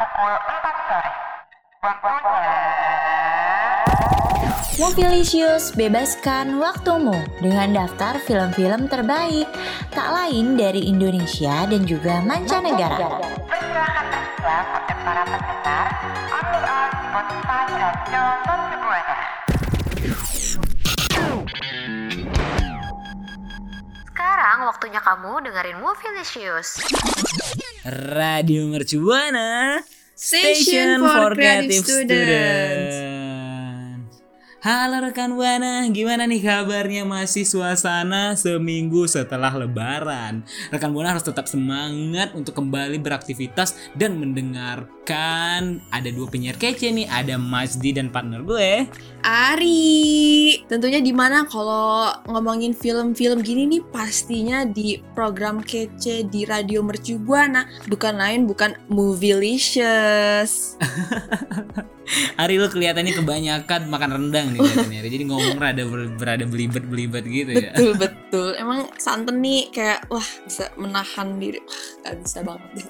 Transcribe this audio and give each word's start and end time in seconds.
pukul 0.00 0.32
4 0.32 0.88
sore. 0.88 1.10
Waktunya... 1.84 2.54
Mobilisius 4.74 5.70
bebaskan 5.78 6.58
waktumu 6.58 7.14
dengan 7.38 7.86
daftar 7.86 8.18
film-film 8.18 8.90
terbaik 8.90 9.46
tak 9.94 10.08
lain 10.10 10.58
dari 10.58 10.90
Indonesia 10.90 11.62
dan 11.70 11.86
juga 11.86 12.18
mancanegara. 12.26 12.98
Sekarang 24.10 24.58
waktunya 24.66 24.98
kamu 24.98 25.32
dengerin 25.46 25.78
Movielicious. 25.78 26.82
Radio 27.84 28.66
Mercubuana 28.66 29.84
Station 30.14 31.00
for 31.00 31.34
Creative 31.34 31.84
Students. 31.84 33.23
Halo 34.64 35.04
rekan 35.04 35.36
Buana, 35.36 35.84
gimana 35.92 36.24
nih 36.24 36.40
kabarnya? 36.40 37.04
Masih 37.04 37.44
suasana 37.44 38.32
seminggu 38.32 39.04
setelah 39.04 39.52
lebaran. 39.52 40.40
Rekan 40.72 40.88
Buana 40.88 41.12
harus 41.12 41.20
tetap 41.20 41.44
semangat 41.44 42.32
untuk 42.32 42.56
kembali 42.56 42.96
beraktivitas 42.96 43.76
dan 43.92 44.16
mendengarkan 44.16 45.84
ada 45.92 46.08
dua 46.08 46.32
penyiar 46.32 46.56
kece 46.56 46.96
nih, 46.96 47.04
ada 47.12 47.36
Masdi 47.36 47.92
dan 47.92 48.08
partner 48.08 48.40
gue. 48.40 48.88
Ari, 49.20 50.64
tentunya 50.64 51.04
di 51.04 51.12
mana 51.12 51.44
kalau 51.44 52.16
ngomongin 52.24 52.72
film-film 52.72 53.44
gini 53.44 53.68
nih 53.68 53.84
pastinya 53.92 54.64
di 54.64 54.96
program 55.12 55.60
kece 55.60 56.24
di 56.32 56.48
Radio 56.48 56.80
Mercu 56.80 57.20
Buana, 57.20 57.68
bukan 57.84 58.16
lain 58.16 58.48
bukan 58.48 58.80
Movielicious. 58.88 60.80
Ari 62.40 62.60
lu 62.60 62.68
kelihatannya 62.68 63.16
kebanyakan 63.16 63.88
makan 63.88 64.10
rendang 64.12 64.53
nih. 64.54 64.98
Ari. 65.02 65.08
Jadi 65.10 65.24
ngomong 65.26 65.58
rada 65.58 65.82
ber- 65.82 66.14
berada 66.14 66.44
belibet-belibet 66.46 67.24
gitu 67.26 67.52
ya. 67.52 67.72
betul 67.74 67.92
betul, 67.98 68.48
emang 68.54 68.86
santen 68.96 69.42
nih 69.42 69.68
kayak 69.74 70.06
wah 70.08 70.28
bisa 70.46 70.70
menahan 70.78 71.36
diri, 71.42 71.58
wah 71.60 71.84
gak 72.06 72.14
bisa 72.22 72.38
banget. 72.46 72.86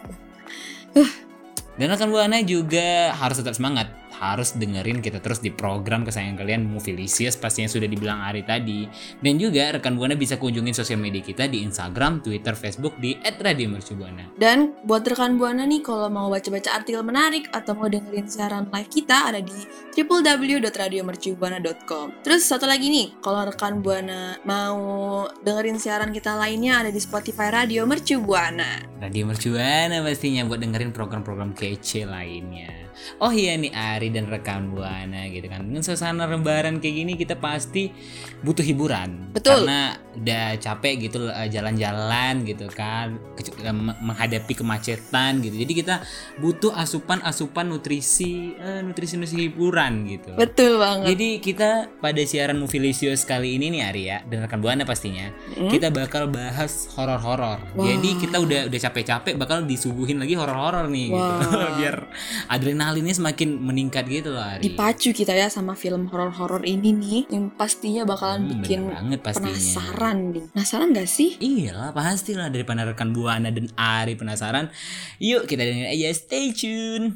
Dan 1.75 1.91
rekan 1.91 2.11
Buana 2.15 2.39
juga 2.47 3.11
harus 3.19 3.42
tetap 3.42 3.59
semangat. 3.59 3.91
Harus 4.25 4.56
dengerin 4.56 5.05
kita 5.05 5.20
terus 5.20 5.44
di 5.44 5.53
program 5.53 6.08
kesayangan 6.08 6.41
kalian 6.41 6.64
Movielicious 6.64 7.36
pastinya 7.36 7.69
sudah 7.69 7.84
dibilang 7.84 8.25
Ari 8.25 8.41
tadi. 8.48 8.89
Dan 9.20 9.36
juga 9.36 9.77
rekan 9.77 10.00
Buana 10.00 10.17
bisa 10.17 10.41
kunjungin 10.41 10.72
sosial 10.72 10.97
media 10.97 11.20
kita 11.20 11.44
di 11.44 11.61
Instagram, 11.61 12.25
Twitter, 12.25 12.56
Facebook 12.56 12.97
di 12.97 13.20
@radiomercubuana. 13.20 14.33
Dan 14.41 14.72
buat 14.89 15.05
rekan 15.05 15.36
Buana 15.36 15.69
nih 15.69 15.84
kalau 15.84 16.08
mau 16.08 16.33
baca-baca 16.33 16.72
artikel 16.72 17.05
menarik 17.05 17.52
atau 17.52 17.77
mau 17.77 17.92
dengerin 17.92 18.25
siaran 18.25 18.64
live 18.72 18.89
kita 18.89 19.28
ada 19.28 19.45
di 19.45 19.52
www.radiomercubuana.com. 19.92 22.25
Terus 22.25 22.48
satu 22.48 22.64
lagi 22.64 22.89
nih, 22.89 23.20
kalau 23.20 23.45
rekan 23.45 23.84
Buana 23.84 24.41
mau 24.48 25.28
dengerin 25.45 25.77
siaran 25.77 26.08
kita 26.11 26.34
lainnya 26.34 26.80
ada 26.80 26.91
di 26.91 27.00
Spotify 27.02 27.52
Radio 27.52 27.84
Mercu 27.84 28.25
Buana. 28.25 28.80
Radio 29.02 29.28
Mercubuana 29.28 30.00
pastinya 30.00 30.48
buat 30.48 30.64
dengerin 30.64 30.97
program-program 30.97 31.52
kece 31.52 32.08
lainnya. 32.08 32.72
Oh 33.19 33.34
iya 33.34 33.58
nih 33.58 33.75
Ari 33.75 34.14
dan 34.15 34.25
rekan 34.25 34.70
Buana 34.70 35.27
gitu 35.27 35.45
kan. 35.45 35.67
Dengan 35.67 35.83
suasana 35.83 36.25
lebaran 36.25 36.79
kayak 36.79 36.95
gini 36.95 37.12
kita 37.15 37.34
pasti 37.34 37.91
butuh 38.41 38.62
hiburan. 38.62 39.34
Betul. 39.34 39.67
Karena 39.67 39.81
udah 40.15 40.55
capek 40.57 40.95
gitu 41.03 41.27
eh, 41.27 41.48
jalan-jalan 41.48 42.47
gitu 42.47 42.70
kan, 42.70 43.19
eh, 43.35 43.75
me- 43.75 43.98
menghadapi 44.01 44.55
kemacetan 44.55 45.42
gitu. 45.42 45.59
Jadi 45.59 45.73
kita 45.75 45.95
butuh 46.37 46.70
asupan-asupan 46.70 47.67
nutrisi, 47.67 48.55
eh, 48.55 48.79
nutrisi-nutrisi 48.80 49.51
hiburan 49.51 50.07
gitu. 50.07 50.33
Betul 50.35 50.79
banget. 50.79 51.07
Jadi 51.11 51.29
kita 51.41 51.70
pada 51.97 52.23
siaran 52.23 52.57
Movielicious 52.57 53.24
kali 53.24 53.57
ini 53.57 53.70
nih 53.70 53.83
Ari 53.83 54.03
ya, 54.05 54.19
dan 54.24 54.39
rekan 54.41 54.61
Buana 54.61 54.85
pastinya, 54.85 55.35
Hmm? 55.55 55.67
kita 55.67 55.91
bakal 55.91 56.29
bahas 56.29 56.86
horor-horor. 56.92 57.58
Wah. 57.74 57.85
Jadi 57.85 58.11
kita 58.20 58.36
udah 58.36 58.61
udah 58.67 58.80
capek-capek 58.80 59.35
bakal 59.35 59.64
disuguhin 59.64 60.17
lagi 60.17 60.35
horor-horor 60.35 60.86
nih 60.86 61.08
gitu. 61.08 61.19
Wah. 61.51 61.73
Biar 61.79 61.97
adrenalinnya 62.48 63.14
semakin 63.14 63.57
meningkat 63.57 63.93
gitu 64.02 64.34
loh 64.34 64.42
Ari. 64.42 64.66
Dipacu 64.66 65.14
kita 65.14 65.30
ya 65.30 65.46
sama 65.46 65.72
film 65.72 66.10
horor-horor 66.10 66.66
ini 66.66 66.90
nih 66.90 67.20
yang 67.30 67.48
pastinya 67.48 68.02
bakalan 68.02 68.42
Hmm, 68.42 68.50
bikin 68.58 68.80
banget 68.88 69.20
pastinya. 69.22 69.55
penasaran 69.55 70.18
nih. 70.34 70.44
Penasaran 70.50 70.88
gak 70.90 71.06
sih? 71.06 71.30
Iyalah 71.38 71.90
pastilah 71.90 72.50
daripada 72.50 72.82
rekan 72.82 73.14
Buana 73.14 73.48
dan 73.48 73.70
Ari 73.74 74.18
penasaran. 74.18 74.74
Yuk 75.18 75.46
kita 75.46 75.62
dengerin 75.62 75.94
aja 75.94 76.10
stay 76.10 76.50
tune. 76.50 77.14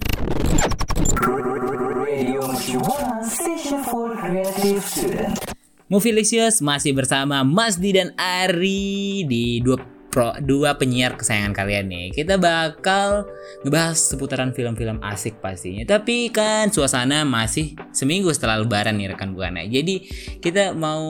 Movielicious 5.88 6.60
masih 6.60 6.92
bersama 6.92 7.40
Masdi 7.40 7.96
dan 7.96 8.12
Ari 8.14 9.24
di 9.24 9.58
dua 9.58 9.80
pro, 10.18 10.34
dua 10.42 10.74
penyiar 10.74 11.14
kesayangan 11.14 11.54
kalian 11.54 11.86
nih. 11.86 12.06
Kita 12.10 12.42
bakal 12.42 13.30
ngebahas 13.62 13.94
seputaran 13.94 14.50
film-film 14.50 14.98
asik 14.98 15.38
pastinya. 15.38 15.86
Tapi 15.86 16.34
kan 16.34 16.74
suasana 16.74 17.22
masih 17.22 17.78
seminggu 17.94 18.34
setelah 18.34 18.58
lebaran 18.58 18.98
nih 18.98 19.14
rekan 19.14 19.30
Buana. 19.30 19.62
Jadi 19.62 20.02
kita 20.42 20.74
mau 20.74 21.06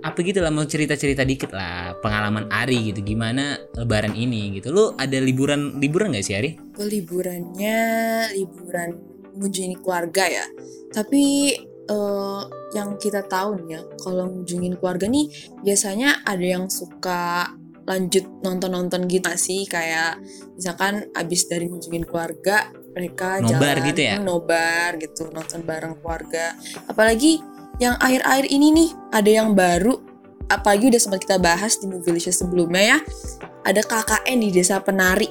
apa 0.00 0.16
gitu 0.24 0.40
lah 0.40 0.48
mau 0.48 0.64
cerita-cerita 0.64 1.28
dikit 1.28 1.52
lah 1.52 2.00
pengalaman 2.00 2.48
Ari 2.48 2.88
gitu 2.88 3.04
gimana 3.04 3.60
lebaran 3.76 4.16
ini 4.16 4.56
gitu. 4.56 4.72
Lu 4.72 4.96
ada 4.96 5.20
liburan 5.20 5.76
liburan 5.76 6.16
gak 6.16 6.24
sih 6.24 6.40
Ari? 6.40 6.56
Gue 6.72 6.88
liburannya 6.88 7.78
liburan 8.32 8.96
mengunjungi 9.36 9.76
keluarga 9.84 10.24
ya. 10.24 10.46
Tapi 10.96 11.52
eh, 11.84 12.42
yang 12.72 12.96
kita 12.96 13.28
tahu 13.28 13.60
nih 13.60 13.76
ya, 13.76 13.80
kalau 14.00 14.24
ngunjungin 14.28 14.80
keluarga 14.80 15.04
nih 15.04 15.28
biasanya 15.60 16.24
ada 16.24 16.44
yang 16.44 16.64
suka 16.72 17.52
lanjut 17.88 18.24
nonton-nonton 18.44 19.08
gitu 19.08 19.32
sih? 19.40 19.64
Kayak 19.64 20.20
misalkan 20.54 21.08
abis 21.16 21.48
dari 21.48 21.66
ngunjungin 21.72 22.04
keluarga 22.04 22.68
mereka 22.92 23.40
Nobar 23.40 23.78
jalan 23.80 23.88
gitu 23.94 24.00
ya? 24.02 24.14
nobar 24.20 24.90
gitu 25.00 25.22
nonton 25.32 25.64
bareng 25.64 25.96
keluarga. 26.04 26.52
Apalagi 26.84 27.40
yang 27.80 27.96
akhir-akhir 27.96 28.46
ini 28.52 28.68
nih 28.74 28.90
ada 29.14 29.30
yang 29.30 29.54
baru 29.56 29.96
apalagi 30.50 30.90
udah 30.90 31.00
sempat 31.00 31.20
kita 31.22 31.36
bahas 31.38 31.78
di 31.78 31.86
Movielicious 31.86 32.40
sebelumnya 32.40 32.96
ya. 32.96 32.98
Ada 33.64 33.84
KKN 33.84 34.38
di 34.42 34.50
desa 34.50 34.80
penari. 34.80 35.28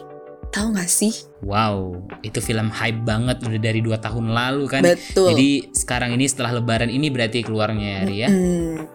Tahu 0.48 0.74
nggak 0.74 0.88
sih? 0.88 1.12
Wow, 1.44 2.08
itu 2.24 2.40
film 2.40 2.72
hype 2.72 3.04
banget 3.04 3.44
udah 3.44 3.60
dari 3.60 3.84
dua 3.84 4.00
tahun 4.00 4.32
lalu 4.32 4.64
kan. 4.72 4.82
betul. 4.82 5.36
Jadi 5.36 5.76
sekarang 5.76 6.16
ini 6.16 6.24
setelah 6.24 6.56
lebaran 6.56 6.88
ini 6.88 7.12
berarti 7.12 7.44
keluarnya 7.44 8.08
ya 8.08 8.26
ya. 8.26 8.28
Hmm, 8.32 8.88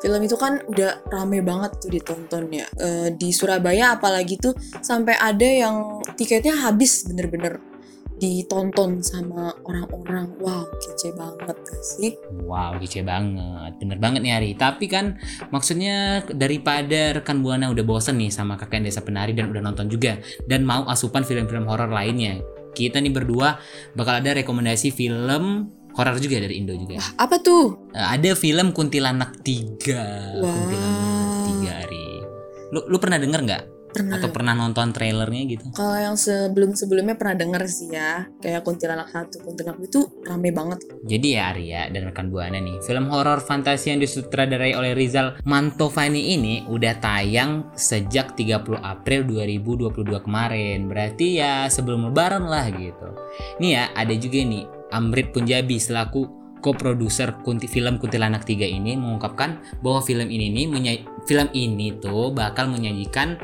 film 0.00 0.20
itu 0.24 0.36
kan 0.40 0.64
udah 0.64 1.04
rame 1.12 1.44
banget 1.44 1.76
tuh 1.76 1.90
ditontonnya 1.92 2.64
Eh, 2.80 3.12
di 3.14 3.30
Surabaya 3.30 4.00
apalagi 4.00 4.40
tuh 4.40 4.56
sampai 4.80 5.14
ada 5.20 5.44
yang 5.44 6.00
tiketnya 6.16 6.56
habis 6.56 7.04
bener-bener 7.04 7.60
ditonton 8.20 9.00
sama 9.00 9.48
orang-orang 9.64 10.28
wow 10.44 10.68
kece 10.76 11.16
banget 11.16 11.56
sih 11.80 12.12
Wow, 12.44 12.76
kece 12.76 13.00
banget. 13.00 13.80
Bener 13.80 13.96
banget 13.96 14.20
nih 14.20 14.32
Ari. 14.36 14.50
Tapi 14.58 14.90
kan 14.90 15.16
maksudnya 15.48 16.20
daripada 16.28 17.16
rekan 17.16 17.40
Buana 17.40 17.72
udah 17.72 17.80
bosen 17.86 18.20
nih 18.20 18.28
sama 18.28 18.60
kakek 18.60 18.84
desa 18.84 19.00
penari 19.00 19.32
dan 19.32 19.48
udah 19.48 19.62
nonton 19.64 19.88
juga 19.88 20.20
dan 20.44 20.68
mau 20.68 20.84
asupan 20.90 21.24
film-film 21.24 21.64
horor 21.64 21.88
lainnya. 21.88 22.42
Kita 22.76 23.00
nih 23.00 23.14
berdua 23.14 23.56
bakal 23.96 24.20
ada 24.20 24.36
rekomendasi 24.36 24.92
film 24.92 25.70
horor 25.92 26.16
juga 26.16 26.38
dari 26.38 26.54
Indo 26.56 26.72
juga. 26.72 26.96
wah 26.96 27.10
apa 27.18 27.36
tuh 27.38 27.90
Eh, 27.90 28.06
ada 28.16 28.30
film 28.34 28.70
Kuntilanak 28.70 29.42
3. 29.42 30.38
Wah. 30.38 30.48
Kuntilanak 30.48 31.38
3 31.44 31.82
Ari. 31.82 32.06
Lu 32.70 32.80
lu 32.86 32.96
pernah 32.96 33.18
denger 33.18 33.42
nggak? 33.42 33.64
pernah 33.90 34.22
Atau 34.22 34.30
pernah 34.30 34.54
nonton 34.54 34.94
trailernya 34.94 35.50
gitu? 35.50 35.66
kalau 35.74 35.98
yang 35.98 36.14
sebelum-sebelumnya 36.14 37.18
pernah 37.18 37.34
denger 37.34 37.66
sih 37.66 37.90
ya 37.90 38.22
kayak 38.38 38.62
kuntilanak 38.62 39.10
satu 39.10 39.42
kuntilanak 39.42 39.82
itu 39.82 40.06
rame 40.22 40.54
banget 40.54 40.78
Jadi 41.02 41.34
ya 41.34 41.50
Arya 41.50 41.90
dan 41.90 42.06
rekan 42.06 42.30
Buana 42.30 42.62
nih, 42.62 42.78
film 42.80 43.10
horor 43.10 43.42
fantasi 43.42 43.90
yang 43.90 43.98
disutradarai 43.98 44.78
oleh 44.78 44.94
Rizal 44.94 45.42
Mantovani 45.42 46.38
ini 46.38 46.62
udah 46.70 47.02
tayang 47.02 47.74
sejak 47.74 48.38
30 48.38 48.78
April 48.78 49.26
2022 49.26 49.90
kemarin. 50.22 50.86
Berarti 50.86 51.42
ya 51.42 51.66
sebelum 51.66 52.14
lebaran 52.14 52.46
lah 52.46 52.70
gitu. 52.70 53.10
Nih 53.58 53.74
ya, 53.74 53.90
ada 53.90 54.14
juga 54.14 54.38
nih 54.38 54.64
Amrit 54.90 55.30
Punjabi 55.30 55.78
selaku 55.78 56.40
co-produser 56.60 57.40
kunti 57.40 57.66
film 57.66 57.96
Kuntilanak 57.96 58.44
3 58.44 58.68
ini 58.68 58.94
mengungkapkan 58.94 59.80
bahwa 59.80 60.04
film 60.04 60.28
ini 60.28 60.52
nih 60.52 61.02
film 61.24 61.48
ini 61.56 61.96
tuh 61.98 62.30
bakal 62.36 62.68
menyajikan 62.68 63.40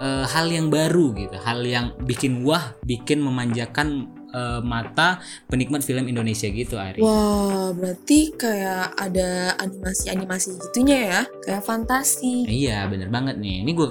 eh, 0.00 0.24
hal 0.24 0.46
yang 0.48 0.70
baru 0.70 1.12
gitu, 1.18 1.36
hal 1.42 1.60
yang 1.66 1.92
bikin 2.06 2.46
wah, 2.46 2.78
bikin 2.86 3.20
memanjakan 3.20 4.06
eh, 4.30 4.60
mata 4.62 5.18
penikmat 5.50 5.82
film 5.82 6.06
Indonesia 6.06 6.46
gitu 6.46 6.78
Ari. 6.78 7.02
Wah, 7.02 7.74
berarti 7.74 8.38
kayak 8.38 8.94
ada 8.96 9.58
animasi-animasi 9.58 10.62
gitunya 10.70 10.98
ya, 11.10 11.20
kayak 11.42 11.66
fantasi. 11.66 12.46
Iya 12.46 12.86
bener 12.86 13.10
banget 13.10 13.36
nih. 13.42 13.66
Ini 13.66 13.70
gue 13.74 13.88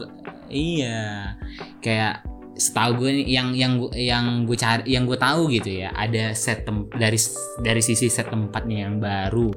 iya 0.50 1.38
kayak 1.84 2.29
setahu 2.60 3.08
gue 3.08 3.24
yang 3.24 3.56
yang 3.56 3.80
yang 3.96 4.44
gue 4.44 4.58
cari 4.60 4.84
yang 4.92 5.08
gue 5.08 5.16
tahu 5.16 5.48
gitu 5.48 5.80
ya 5.88 5.96
ada 5.96 6.36
set 6.36 6.68
dari 6.92 7.18
dari 7.64 7.82
sisi 7.82 8.12
set 8.12 8.28
tempatnya 8.28 8.86
yang 8.86 9.00
baru 9.00 9.56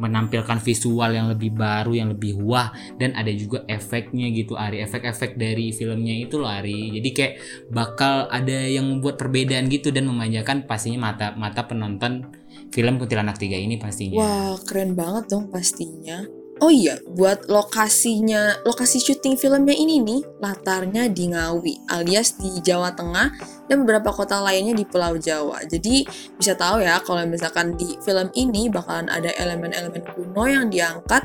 menampilkan 0.00 0.64
visual 0.64 1.12
yang 1.12 1.28
lebih 1.28 1.52
baru 1.52 1.92
yang 1.92 2.08
lebih 2.16 2.40
wah 2.40 2.72
dan 2.96 3.12
ada 3.12 3.28
juga 3.36 3.68
efeknya 3.68 4.32
gitu 4.32 4.56
Ari. 4.56 4.80
Efek-efek 4.80 5.36
dari 5.36 5.76
filmnya 5.76 6.16
itu 6.16 6.40
loh 6.40 6.48
Ari. 6.48 6.96
Jadi 6.96 7.08
kayak 7.12 7.34
bakal 7.68 8.24
ada 8.32 8.64
yang 8.64 8.88
membuat 8.88 9.20
perbedaan 9.20 9.68
gitu 9.68 9.92
dan 9.92 10.08
memanjakan 10.08 10.64
pastinya 10.64 11.12
mata 11.12 11.36
mata 11.36 11.68
penonton 11.68 12.32
film 12.72 12.96
Kuntilanak 12.96 13.36
3 13.36 13.60
ini 13.60 13.76
pastinya. 13.76 14.16
Wah, 14.24 14.56
keren 14.64 14.96
banget 14.96 15.28
dong 15.28 15.52
pastinya. 15.52 16.39
Oh 16.60 16.68
iya, 16.68 17.00
buat 17.08 17.48
lokasinya, 17.48 18.60
lokasi 18.68 19.00
syuting 19.00 19.40
filmnya 19.40 19.72
ini 19.72 19.96
nih, 20.04 20.20
latarnya 20.44 21.08
di 21.08 21.32
Ngawi, 21.32 21.88
alias 21.88 22.36
di 22.36 22.60
Jawa 22.60 22.92
Tengah, 22.92 23.32
dan 23.64 23.80
beberapa 23.80 24.12
kota 24.12 24.44
lainnya 24.44 24.76
di 24.76 24.84
Pulau 24.84 25.16
Jawa. 25.16 25.64
Jadi 25.64 26.04
bisa 26.36 26.52
tahu 26.52 26.84
ya, 26.84 27.00
kalau 27.00 27.24
misalkan 27.24 27.80
di 27.80 27.96
film 28.04 28.28
ini 28.36 28.68
bakalan 28.68 29.08
ada 29.08 29.32
elemen-elemen 29.40 30.04
kuno 30.12 30.44
yang 30.44 30.68
diangkat 30.68 31.24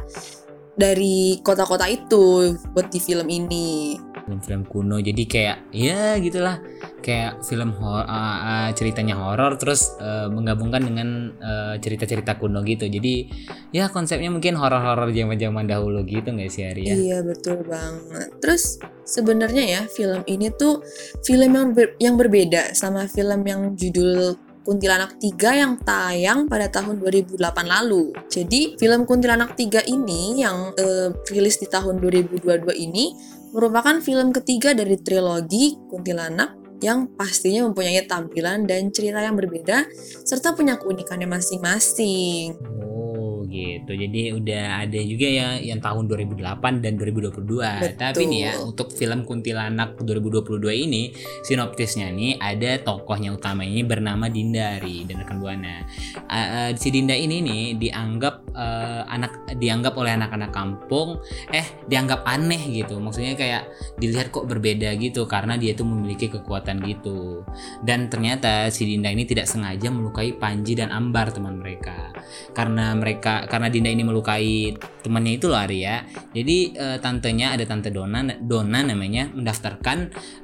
dari 0.80 1.44
kota-kota 1.44 1.84
itu 1.92 2.56
buat 2.72 2.88
di 2.88 3.00
film 3.04 3.28
ini. 3.28 4.00
Film-film 4.26 4.66
kuno 4.66 4.98
jadi 4.98 5.24
kayak 5.30 5.58
ya 5.70 6.18
gitulah 6.18 6.58
kayak 7.06 7.46
film 7.46 7.78
hor- 7.78 8.10
uh, 8.10 8.38
uh, 8.42 8.70
ceritanya 8.74 9.14
horor 9.14 9.54
terus 9.62 9.94
uh, 10.02 10.26
menggabungkan 10.34 10.82
dengan 10.82 11.30
uh, 11.38 11.78
cerita-cerita 11.78 12.42
kuno 12.42 12.66
gitu 12.66 12.90
jadi 12.90 13.30
ya 13.70 13.94
konsepnya 13.94 14.34
mungkin 14.34 14.58
horor-horor 14.58 15.14
zaman-zaman 15.14 15.70
dahulu 15.70 16.02
gitu 16.04 16.34
nggak 16.34 16.50
sih 16.50 16.66
Ari 16.66 16.84
ya 16.90 16.96
Iya 16.96 17.18
betul 17.22 17.62
banget. 17.70 18.34
Terus 18.42 18.82
sebenarnya 19.06 19.64
ya 19.64 19.82
film 19.86 20.26
ini 20.26 20.50
tuh 20.50 20.82
film 21.22 21.54
yang 21.54 21.70
ber- 21.76 21.94
yang 22.02 22.16
berbeda 22.18 22.74
sama 22.74 23.06
film 23.06 23.46
yang 23.46 23.78
judul 23.78 24.42
Kuntilanak 24.66 25.22
3 25.22 25.62
yang 25.62 25.78
tayang 25.78 26.50
pada 26.50 26.66
tahun 26.66 26.98
2008 26.98 27.38
lalu. 27.70 28.10
Jadi 28.26 28.74
film 28.82 29.06
Kuntilanak 29.06 29.54
3 29.54 29.86
ini 29.86 30.42
yang 30.42 30.74
eh, 30.74 31.14
rilis 31.30 31.62
di 31.62 31.70
tahun 31.70 32.02
2022 32.02 32.74
ini 32.74 33.14
merupakan 33.56 34.04
film 34.04 34.36
ketiga 34.36 34.76
dari 34.76 35.00
trilogi 35.00 35.80
Kuntilanak 35.88 36.84
yang 36.84 37.08
pastinya 37.16 37.64
mempunyai 37.72 38.04
tampilan 38.04 38.68
dan 38.68 38.92
cerita 38.92 39.24
yang 39.24 39.40
berbeda 39.40 39.88
serta 40.28 40.52
punya 40.52 40.76
keunikannya 40.76 41.24
masing-masing. 41.32 42.60
Oh 42.60 43.05
gitu. 43.48 43.92
Jadi 43.96 44.34
udah 44.34 44.86
ada 44.86 45.00
juga 45.02 45.28
ya 45.28 45.48
yang 45.60 45.80
tahun 45.82 46.08
2008 46.08 46.84
dan 46.84 46.94
2022. 46.98 47.42
Betul. 47.42 47.98
Tapi 47.98 48.24
nih 48.30 48.40
ya 48.46 48.54
untuk 48.62 48.92
film 48.94 49.24
Kuntilanak 49.26 50.00
2022 50.02 50.86
ini 50.86 51.14
sinopsisnya 51.44 52.12
nih 52.12 52.38
ada 52.38 52.82
tokohnya 52.82 53.34
utama 53.34 53.66
ini 53.66 53.82
bernama 53.82 54.30
Dindari 54.30 55.06
dan 55.06 55.22
rekan 55.24 55.38
Buana. 55.42 55.86
Uh, 56.30 56.36
uh, 56.36 56.70
si 56.78 56.90
Dinda 56.94 57.14
ini 57.14 57.42
nih 57.42 57.64
dianggap 57.80 58.36
uh, 58.56 59.04
anak 59.10 59.58
dianggap 59.58 59.94
oleh 59.98 60.16
anak-anak 60.16 60.52
kampung 60.52 61.20
eh 61.52 61.66
dianggap 61.90 62.26
aneh 62.28 62.62
gitu. 62.72 62.98
Maksudnya 63.02 63.34
kayak 63.36 63.68
dilihat 64.00 64.30
kok 64.32 64.48
berbeda 64.48 64.94
gitu 65.00 65.26
karena 65.26 65.58
dia 65.58 65.74
tuh 65.74 65.88
memiliki 65.88 66.30
kekuatan 66.32 66.84
gitu. 66.86 67.44
Dan 67.82 68.08
ternyata 68.08 68.70
si 68.70 68.88
Dinda 68.88 69.10
ini 69.10 69.28
tidak 69.28 69.50
sengaja 69.50 69.90
melukai 69.90 70.36
Panji 70.36 70.78
dan 70.78 70.92
Ambar 70.92 71.32
teman 71.32 71.60
mereka 71.60 72.16
karena 72.56 72.96
mereka 72.96 73.35
karena 73.52 73.68
Dinda 73.68 73.92
ini 73.92 74.08
melukai 74.08 74.72
temannya 75.04 75.36
itu 75.36 75.52
loh 75.52 75.60
Arya. 75.60 76.08
Jadi 76.32 76.58
eh, 76.72 76.98
tantenya 77.04 77.54
ada 77.60 77.68
tante 77.68 77.92
Dona 77.92 78.24
Dona 78.40 78.80
namanya 78.88 79.28
mendaftarkan 79.36 79.98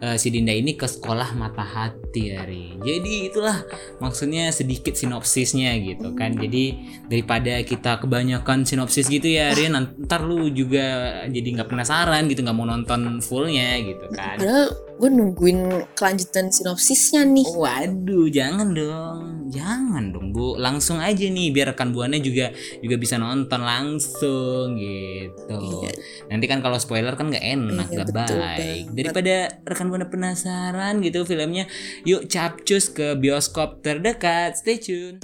eh, 0.04 0.18
si 0.20 0.28
Dinda 0.30 0.52
ini 0.52 0.76
ke 0.76 0.86
sekolah 0.86 1.34
mata 1.40 1.64
hati 1.64 2.36
Ari 2.36 2.82
jadi 2.82 3.30
itulah 3.30 3.62
maksudnya 4.02 4.50
sedikit 4.50 4.98
sinopsisnya 4.98 5.78
gitu 5.80 6.18
kan. 6.18 6.34
Jadi 6.34 6.78
daripada 7.06 7.62
kita 7.62 8.02
kebanyakan 8.02 8.66
sinopsis 8.66 9.06
gitu 9.08 9.30
ya 9.30 9.54
Ari 9.54 9.70
ntar 9.72 10.26
lu 10.26 10.50
juga 10.50 11.22
jadi 11.30 11.48
nggak 11.62 11.70
penasaran 11.70 12.26
gitu 12.28 12.42
nggak 12.42 12.58
mau 12.58 12.66
nonton 12.66 13.22
fullnya 13.22 13.78
gitu 13.80 14.06
kan. 14.12 14.42
Padahal 14.42 14.68
gue 15.02 15.10
nungguin 15.10 15.60
kelanjutan 15.98 16.54
sinopsisnya 16.54 17.26
nih. 17.26 17.48
Waduh, 17.58 18.30
jangan 18.30 18.70
dong, 18.74 19.41
jangan 19.52 20.16
dong 20.16 20.32
bu, 20.32 20.56
langsung 20.56 20.98
aja 20.98 21.28
nih 21.28 21.52
biar 21.52 21.76
rekan 21.76 21.92
buana 21.92 22.16
juga 22.18 22.56
juga 22.80 22.96
bisa 22.96 23.20
nonton 23.20 23.60
langsung 23.60 24.80
gitu. 24.80 25.60
Iya. 25.84 25.92
Nanti 26.32 26.46
kan 26.48 26.64
kalau 26.64 26.80
spoiler 26.80 27.14
kan 27.14 27.28
nggak 27.28 27.44
enak, 27.44 27.88
Iya, 27.92 27.96
nggak 28.00 28.08
betul 28.08 28.40
baik. 28.40 28.56
banget. 28.56 28.96
Daripada 28.96 29.36
rekan 29.68 29.88
buana 29.92 30.08
penasaran 30.08 31.04
gitu 31.04 31.28
filmnya, 31.28 31.68
yuk 32.08 32.32
capcus 32.32 32.88
ke 32.88 33.20
bioskop 33.20 33.84
terdekat. 33.84 34.56
Stay 34.56 34.80
tune. 34.80 35.20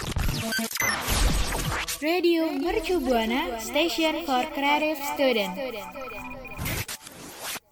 Radio 1.97 2.51
Mercu 2.53 3.01
Buana 3.01 3.57
Station 3.57 4.21
for 4.27 4.45
Creative 4.53 5.01
Student. 5.15 5.56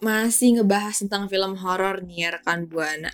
Masih 0.01 0.59
ngebahas 0.59 1.01
tentang 1.05 1.29
film 1.29 1.57
horor 1.61 2.01
nih 2.01 2.33
rekan 2.33 2.65
Buana. 2.65 3.13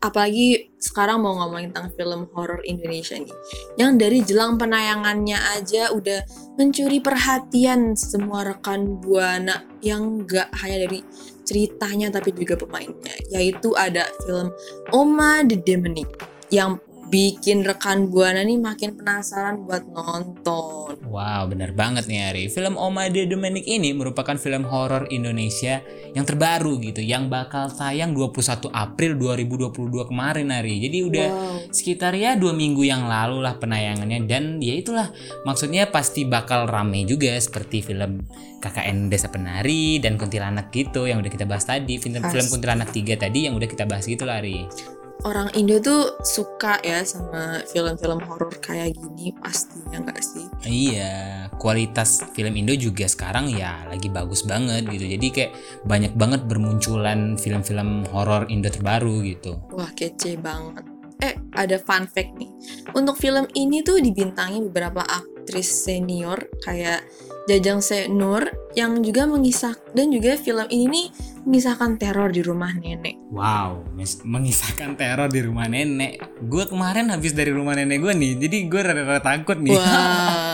Apalagi 0.00 0.72
sekarang 0.80 1.20
mau 1.20 1.36
ngomongin 1.36 1.76
tentang 1.76 1.92
film 1.92 2.20
horor 2.32 2.64
Indonesia 2.64 3.20
nih. 3.20 3.36
Yang 3.76 3.92
dari 4.00 4.18
jelang 4.24 4.56
penayangannya 4.56 5.38
aja 5.60 5.92
udah 5.92 6.24
mencuri 6.56 7.04
perhatian 7.04 7.92
semua 7.92 8.48
rekan 8.48 8.96
Buana 8.96 9.60
yang 9.84 10.24
gak 10.24 10.48
hanya 10.64 10.88
dari 10.88 11.04
ceritanya 11.44 12.08
tapi 12.16 12.32
juga 12.32 12.56
pemainnya. 12.56 13.12
Yaitu 13.28 13.76
ada 13.76 14.08
film 14.24 14.48
Oma 14.96 15.44
the 15.44 15.60
Demonic 15.60 16.08
yang 16.48 16.82
bikin 17.10 17.66
rekan 17.66 18.06
Buana 18.06 18.46
nih 18.46 18.56
makin 18.56 18.94
penasaran 18.94 19.66
buat 19.66 19.82
nonton. 19.90 20.94
Wow, 21.10 21.50
bener 21.50 21.74
banget 21.74 22.06
nih 22.06 22.30
Ari. 22.30 22.44
Film 22.46 22.78
Oma 22.78 23.10
de 23.10 23.26
Dominic 23.26 23.66
ini 23.66 23.90
merupakan 23.90 24.38
film 24.38 24.62
horor 24.62 25.10
Indonesia 25.10 25.82
yang 26.14 26.22
terbaru 26.22 26.78
gitu, 26.78 27.02
yang 27.02 27.26
bakal 27.26 27.66
tayang 27.74 28.14
21 28.14 28.70
April 28.70 29.18
2022 29.18 30.06
kemarin 30.06 30.54
Ari. 30.54 30.86
Jadi 30.86 30.98
udah 31.02 31.28
Wow. 31.30 31.68
sekitar 31.74 32.14
ya 32.14 32.38
dua 32.38 32.54
minggu 32.54 32.86
yang 32.86 33.06
lalu 33.10 33.42
lah 33.42 33.58
penayangannya 33.58 34.24
dan 34.30 34.62
ya 34.62 34.74
itulah 34.78 35.10
maksudnya 35.42 35.90
pasti 35.90 36.24
bakal 36.24 36.70
rame 36.70 37.02
juga 37.04 37.34
seperti 37.36 37.82
film 37.82 38.22
KKN 38.62 39.10
Desa 39.10 39.28
Penari 39.32 39.98
dan 39.98 40.14
Kuntilanak 40.14 40.70
gitu 40.70 41.08
yang 41.08 41.18
udah 41.18 41.32
kita 41.32 41.48
bahas 41.48 41.66
tadi 41.66 41.98
film, 41.98 42.22
film. 42.22 42.46
Kuntilanak 42.46 42.94
3 42.94 43.18
tadi 43.18 43.50
yang 43.50 43.58
udah 43.58 43.68
kita 43.68 43.84
bahas 43.88 44.06
gitu 44.06 44.22
lah 44.28 44.38
Ari. 44.38 44.99
Orang 45.24 45.52
Indo 45.56 45.76
tuh 45.80 46.16
suka 46.24 46.80
ya 46.80 47.04
sama 47.04 47.60
film-film 47.68 48.20
horor 48.24 48.52
kayak 48.60 48.96
gini 48.96 49.36
pastinya 49.36 50.00
nggak 50.00 50.20
sih? 50.20 50.46
Iya, 50.64 51.48
kualitas 51.60 52.24
film 52.32 52.56
Indo 52.56 52.72
juga 52.76 53.04
sekarang 53.04 53.52
ya 53.52 53.84
lagi 53.88 54.08
bagus 54.08 54.44
banget 54.48 54.88
gitu. 54.88 55.04
Jadi 55.04 55.26
kayak 55.32 55.52
banyak 55.84 56.12
banget 56.16 56.40
bermunculan 56.48 57.36
film-film 57.36 58.08
horor 58.08 58.48
Indo 58.48 58.72
terbaru 58.72 59.20
gitu. 59.24 59.60
Wah 59.72 59.90
kece 59.92 60.40
banget. 60.40 60.84
Eh 61.20 61.36
ada 61.52 61.76
fun 61.76 62.08
fact 62.08 62.40
nih. 62.40 62.48
Untuk 62.96 63.20
film 63.20 63.44
ini 63.52 63.84
tuh 63.84 64.00
dibintangi 64.00 64.64
beberapa 64.72 65.04
aktris 65.04 65.68
senior 65.68 66.48
kayak 66.64 67.04
Jajang 67.48 67.82
Senur 67.82 68.46
yang 68.78 69.02
juga 69.02 69.26
mengisah 69.26 69.74
dan 69.96 70.14
juga 70.14 70.38
film 70.38 70.64
ini 70.70 70.86
nih 70.86 71.06
mengisahkan 71.46 71.96
teror 71.96 72.28
di 72.30 72.42
rumah 72.44 72.72
nenek. 72.76 73.16
Wow, 73.32 73.84
mengisahkan 74.24 74.96
teror 74.98 75.28
di 75.32 75.40
rumah 75.44 75.66
nenek. 75.66 76.20
Gue 76.44 76.68
kemarin 76.68 77.08
habis 77.08 77.32
dari 77.32 77.50
rumah 77.54 77.76
nenek 77.76 77.98
gue 78.00 78.12
nih, 78.12 78.32
jadi 78.36 78.56
gue 78.68 78.80
rada-rada 78.80 79.22
takut 79.22 79.56
nih. 79.56 79.76
Wah. 79.76 80.46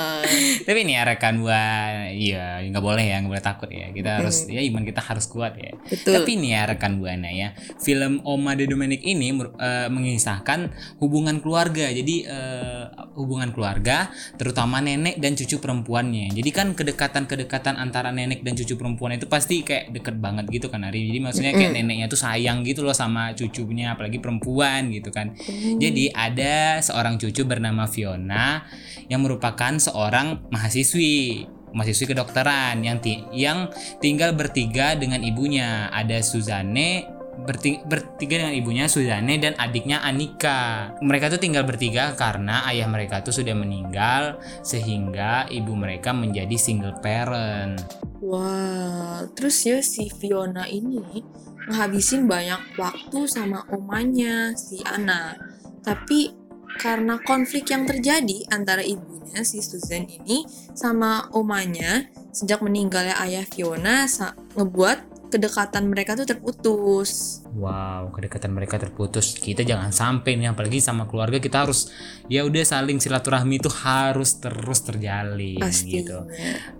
Tapi 0.66 0.82
nih 0.82 0.98
ya 0.98 1.02
rekan 1.06 1.38
gue, 1.46 1.62
iya 2.18 2.58
nggak 2.66 2.82
boleh 2.82 3.06
ya, 3.06 3.22
nggak 3.22 3.32
boleh 3.38 3.44
takut 3.44 3.70
ya. 3.70 3.86
Kita 3.94 4.18
harus, 4.18 4.50
ya 4.50 4.58
iman 4.66 4.82
kita 4.82 4.98
harus 4.98 5.30
kuat 5.30 5.54
ya. 5.54 5.78
Betul. 5.78 6.18
Tapi 6.18 6.30
nih 6.42 6.50
ya 6.58 6.62
rekan 6.66 6.98
buana 6.98 7.30
ya, 7.30 7.54
film 7.78 8.18
Oma 8.26 8.58
de 8.58 8.66
Dominic 8.66 9.06
ini 9.06 9.30
eh, 9.62 9.86
mengisahkan 9.86 10.74
hubungan 10.98 11.38
keluarga. 11.38 11.86
Jadi 11.86 12.26
eh, 12.26 12.84
hubungan 13.14 13.54
keluarga, 13.54 14.10
terutama 14.34 14.82
nenek 14.82 15.22
dan 15.22 15.38
cucu 15.38 15.62
perempuannya. 15.62 16.34
Jadi 16.34 16.50
kan 16.50 16.74
kedekatan-kedekatan 16.74 17.78
antara 17.78 18.10
nenek 18.10 18.42
dan 18.42 18.58
cucu 18.58 18.74
perempuan 18.74 19.14
itu 19.14 19.30
pasti 19.30 19.62
kayak 19.62 19.94
deket 19.94 20.18
banget 20.18 20.50
gitu 20.50 20.66
kan 20.66 20.82
Ari. 20.82 21.14
Jadi 21.14 21.18
maksudnya 21.22 21.54
kayak 21.54 21.78
neneknya 21.78 22.10
tuh 22.10 22.18
sayang 22.18 22.66
gitu 22.66 22.82
loh 22.82 22.96
sama 22.96 23.30
cucunya, 23.38 23.94
apalagi 23.94 24.18
perempuan 24.18 24.90
gitu 24.90 25.14
kan. 25.14 25.30
Jadi 25.78 26.10
ada 26.10 26.82
seorang 26.82 27.22
cucu 27.22 27.46
bernama 27.46 27.86
Fiona 27.86 28.66
yang 29.06 29.22
merupakan 29.22 29.78
seorang 29.78 30.50
mahasiswi 30.56 31.44
mahasiswi 31.76 32.16
kedokteran 32.16 32.80
yang 32.80 32.96
ti- 33.04 33.20
yang 33.36 33.68
tinggal 34.00 34.32
bertiga 34.32 34.96
dengan 34.96 35.20
ibunya 35.20 35.92
ada 35.92 36.24
Suzanne 36.24 37.16
bertiga, 37.44 37.84
bertiga 37.84 38.40
dengan 38.40 38.56
ibunya 38.56 38.88
Suzanne 38.88 39.36
dan 39.36 39.52
adiknya 39.60 40.00
Anika. 40.00 40.92
Mereka 41.04 41.36
tuh 41.36 41.40
tinggal 41.40 41.68
bertiga 41.68 42.16
karena 42.16 42.64
ayah 42.72 42.88
mereka 42.88 43.20
tuh 43.20 43.34
sudah 43.34 43.52
meninggal 43.52 44.40
sehingga 44.64 45.44
ibu 45.52 45.76
mereka 45.76 46.16
menjadi 46.16 46.56
single 46.56 46.96
parent. 47.04 47.76
Wah, 48.24 49.28
terus 49.36 49.60
ya 49.68 49.84
si 49.84 50.08
Fiona 50.08 50.64
ini 50.64 51.20
ngehabisin 51.68 52.24
banyak 52.24 52.80
waktu 52.80 53.28
sama 53.28 53.68
omanya 53.68 54.56
si 54.56 54.80
Anna. 54.80 55.36
Tapi 55.84 56.45
karena 56.76 57.18
konflik 57.24 57.72
yang 57.72 57.88
terjadi 57.88 58.46
antara 58.52 58.84
ibunya 58.84 59.42
si 59.42 59.60
Susan 59.64 60.06
ini 60.06 60.44
sama 60.76 61.28
omanya 61.32 62.08
sejak 62.30 62.60
meninggalnya 62.60 63.16
ayah 63.24 63.44
Fiona 63.48 64.04
ngebuat 64.56 65.16
kedekatan 65.28 65.90
mereka 65.90 66.14
tuh 66.14 66.24
terputus. 66.24 67.42
Wow, 67.56 68.14
kedekatan 68.14 68.54
mereka 68.54 68.78
terputus. 68.78 69.34
Kita 69.36 69.66
jangan 69.66 69.90
sampai 69.90 70.38
nih 70.38 70.54
apalagi 70.54 70.78
sama 70.78 71.10
keluarga 71.10 71.42
kita 71.42 71.66
harus 71.66 71.90
ya 72.30 72.46
udah 72.46 72.62
saling 72.62 73.02
silaturahmi 73.02 73.58
itu 73.58 73.70
harus 73.70 74.38
terus 74.38 74.80
terjalin 74.86 75.58
gitu. 75.58 76.24
Pastinya. 76.24 76.24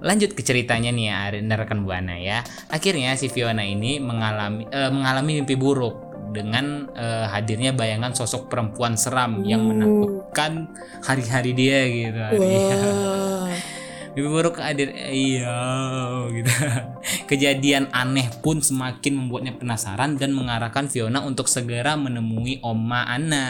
Lanjut 0.01 0.33
ke 0.33 0.43
ceritanya 0.47 0.95
nih 0.95 1.07
ya, 1.11 1.19
rekan 1.59 1.83
Buana 1.83 2.17
ya. 2.17 2.47
Akhirnya 2.71 3.19
si 3.19 3.29
Fiona 3.29 3.67
ini 3.67 3.99
mengalami 3.99 4.69
eh, 4.71 4.91
mengalami 4.93 5.43
mimpi 5.43 5.59
buruk 5.59 6.06
dengan 6.37 6.93
eh, 6.93 7.27
hadirnya 7.33 7.73
bayangan 7.73 8.13
sosok 8.13 8.53
perempuan 8.53 9.01
seram 9.01 9.41
yang 9.49 9.65
Uh. 9.65 9.73
menakutkan 9.73 10.69
hari-hari 11.01 11.57
dia 11.57 11.81
gitu. 11.89 12.21
Ari. 12.21 12.37
Wah. 12.39 13.36
Mimpi 14.17 14.33
buruk 14.33 14.57
hadir 14.57 14.97
iya 14.97 15.61
gitu. 16.33 16.49
Kejadian 17.29 17.93
aneh 17.93 18.33
pun 18.41 18.65
semakin 18.65 19.13
membuatnya 19.13 19.53
penasaran 19.53 20.17
dan 20.17 20.33
mengarahkan 20.33 20.89
Fiona 20.89 21.21
untuk 21.21 21.53
segera 21.53 22.01
menemui 22.01 22.65
Oma 22.65 23.05
Anna. 23.05 23.45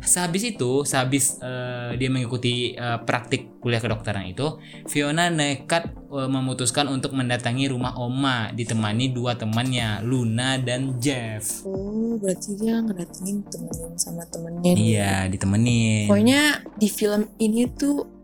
Sehabis 0.00 0.56
itu, 0.56 0.80
sehabis 0.88 1.44
eh, 1.44 1.92
dia 2.00 2.08
mengikuti 2.08 2.72
eh, 2.72 2.98
praktik 3.04 3.60
kuliah 3.60 3.76
kedokteran 3.76 4.24
itu, 4.24 4.56
Fiona 4.88 5.28
nekat 5.28 5.92
eh, 5.92 6.24
memutuskan 6.32 6.88
untuk 6.88 7.12
mendatangi 7.12 7.68
rumah 7.68 8.00
Oma 8.00 8.56
ditemani 8.56 9.12
dua 9.12 9.36
temannya, 9.36 10.00
Luna 10.00 10.56
dan 10.56 10.96
Jeff. 10.96 11.68
Oh, 11.68 12.16
berarti 12.16 12.56
dia 12.56 12.80
ngedatengin 12.80 13.44
temenin 13.52 13.92
sama 14.00 14.24
temennya. 14.32 14.72
Iya, 14.72 15.28
ditemenin. 15.28 16.08
Pokoknya 16.08 16.64
di 16.80 16.88
film 16.88 17.28
ini 17.36 17.68
tuh 17.76 18.15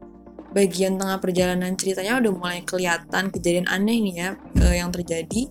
bagian 0.53 1.01
tengah 1.01 1.19
perjalanan 1.19 1.75
ceritanya 1.75 2.21
udah 2.21 2.33
mulai 2.33 2.61
kelihatan 2.63 3.33
kejadian 3.33 3.67
aneh 3.69 3.99
nih 3.99 4.15
ya 4.15 4.29
eh, 4.61 4.75
yang 4.79 4.93
terjadi 4.93 5.49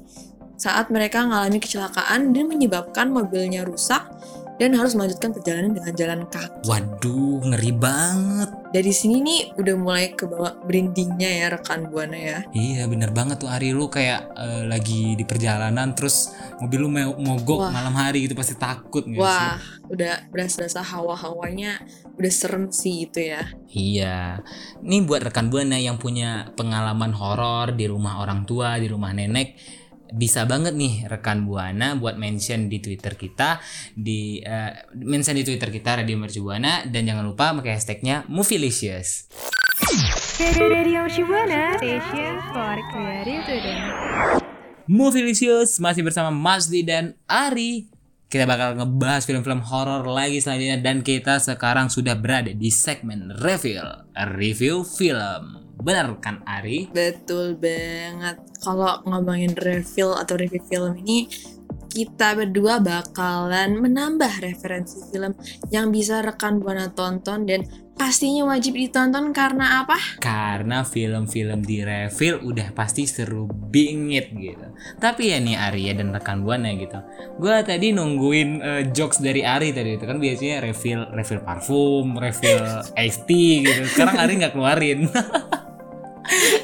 saat 0.62 0.94
mereka 0.94 1.26
mengalami 1.26 1.58
kecelakaan 1.58 2.38
dan 2.38 2.46
menyebabkan 2.46 3.10
mobilnya 3.10 3.66
rusak 3.66 4.06
dan 4.62 4.78
harus 4.78 4.94
melanjutkan 4.94 5.34
perjalanan 5.34 5.74
dengan 5.74 5.94
jalan 5.98 6.22
kaki. 6.30 6.70
Waduh, 6.70 7.42
ngeri 7.50 7.74
banget. 7.74 8.50
Dari 8.70 8.94
sini 8.94 9.18
nih 9.26 9.58
udah 9.58 9.74
mulai 9.74 10.14
ke 10.14 10.30
bawah 10.30 10.54
brandingnya 10.70 11.26
ya 11.34 11.46
rekan 11.50 11.90
buana 11.90 12.14
ya. 12.14 12.40
Iya 12.54 12.86
bener 12.86 13.10
banget 13.10 13.42
tuh 13.42 13.50
Ari 13.50 13.74
lu 13.74 13.90
kayak 13.90 14.30
eh, 14.38 14.64
lagi 14.70 15.18
di 15.18 15.26
perjalanan 15.26 15.98
terus 15.98 16.30
mobil 16.62 16.86
lu 16.86 16.94
mogok 16.94 17.66
Wah. 17.66 17.74
malam 17.74 17.98
hari 17.98 18.30
gitu 18.30 18.38
pasti 18.38 18.54
takut 18.54 19.02
nggak 19.02 19.18
Wah, 19.18 19.58
sih? 19.58 19.98
udah 19.98 20.30
berasa-berasa 20.30 20.86
hawa-hawanya 20.86 21.82
udah 22.22 22.32
serem 22.32 22.70
sih 22.70 23.10
itu 23.10 23.34
ya. 23.34 23.50
Iya. 23.74 24.46
Ini 24.86 25.10
buat 25.10 25.26
rekan 25.26 25.50
buana 25.50 25.82
yang 25.82 25.98
punya 25.98 26.54
pengalaman 26.54 27.18
horor 27.18 27.74
di 27.74 27.90
rumah 27.90 28.22
orang 28.22 28.46
tua, 28.46 28.78
di 28.78 28.86
rumah 28.86 29.10
nenek 29.10 29.81
bisa 30.12 30.44
banget 30.44 30.76
nih 30.76 31.08
rekan 31.08 31.48
buana 31.48 31.96
buat 31.96 32.20
mention 32.20 32.68
di 32.68 32.84
Twitter 32.84 33.16
kita 33.16 33.64
di 33.96 34.44
eh, 34.44 34.86
mention 35.00 35.36
di 35.40 35.48
Twitter 35.48 35.72
kita 35.72 36.04
Radio 36.04 36.20
Mercu 36.20 36.44
Buana 36.44 36.84
dan 36.86 37.08
jangan 37.08 37.24
lupa 37.24 37.56
pakai 37.56 37.80
hashtagnya 37.80 38.28
Movielicious. 38.28 39.32
Radio 40.42 41.06
Shibuana, 41.06 41.78
station 41.78 42.34
for 42.50 42.78
creative. 42.90 44.42
Movielicious 44.90 45.78
masih 45.78 46.02
bersama 46.02 46.34
Masdi 46.34 46.82
dan 46.82 47.16
Ari. 47.30 47.88
Kita 48.32 48.48
bakal 48.48 48.80
ngebahas 48.80 49.28
film-film 49.28 49.60
horor 49.64 50.08
lagi 50.08 50.40
selanjutnya 50.40 50.80
dan 50.80 51.04
kita 51.04 51.38
sekarang 51.38 51.92
sudah 51.92 52.16
berada 52.16 52.52
di 52.52 52.72
segmen 52.72 53.32
review, 53.44 53.84
review 54.36 54.88
film. 54.88 55.71
Benar 55.82 56.14
kan 56.22 56.46
Ari? 56.46 56.94
Betul 56.94 57.58
banget. 57.58 58.38
Kalau 58.62 59.02
ngomongin 59.10 59.58
reveal 59.58 60.14
atau 60.14 60.38
review 60.38 60.62
film 60.70 60.94
ini, 61.02 61.26
kita 61.92 62.40
berdua 62.40 62.80
bakalan 62.80 63.76
menambah 63.84 64.40
referensi 64.40 65.04
film 65.12 65.36
yang 65.74 65.92
bisa 65.92 66.24
rekan 66.24 66.64
buana 66.64 66.88
tonton 66.88 67.44
dan 67.44 67.68
pastinya 68.00 68.48
wajib 68.48 68.80
ditonton 68.80 69.36
karena 69.36 69.84
apa? 69.84 70.00
Karena 70.24 70.88
film-film 70.88 71.62
di 71.62 71.84
review 71.84 72.40
udah 72.48 72.72
pasti 72.72 73.04
seru 73.04 73.46
bingit 73.46 74.32
gitu. 74.32 74.72
Tapi 74.98 75.36
ya 75.36 75.38
nih 75.44 75.60
Ari 75.60 75.82
ya 75.92 75.94
dan 76.00 76.16
rekan 76.16 76.48
buana 76.48 76.72
gitu. 76.74 76.98
Gua 77.38 77.60
tadi 77.62 77.92
nungguin 77.92 78.50
eh, 78.64 78.84
jokes 78.96 79.20
dari 79.20 79.44
Ari 79.44 79.76
tadi 79.76 80.00
itu 80.00 80.06
kan 80.08 80.18
biasanya 80.18 80.64
refill 80.64 81.12
refill 81.12 81.44
parfum, 81.44 82.16
refill 82.16 82.64
iced 83.04 83.28
tea 83.28 83.68
gitu. 83.68 83.82
Sekarang 83.92 84.16
Ari 84.18 84.34
nggak 84.40 84.54
keluarin. 84.56 85.06